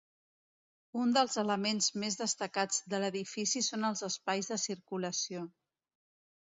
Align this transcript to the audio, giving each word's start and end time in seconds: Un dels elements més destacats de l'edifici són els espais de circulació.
Un 1.03 1.11
dels 1.17 1.35
elements 1.41 1.91
més 2.05 2.17
destacats 2.23 2.81
de 2.95 3.03
l'edifici 3.05 3.65
són 3.69 3.91
els 3.93 4.05
espais 4.13 4.53
de 4.55 4.63
circulació. 4.67 5.49